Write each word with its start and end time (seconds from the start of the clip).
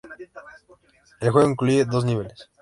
El 1.19 1.29
juego 1.29 1.47
incluye 1.51 1.85
dos 1.85 2.05
niveles. 2.05 2.49